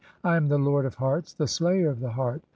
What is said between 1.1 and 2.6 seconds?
the "slayer of the heart.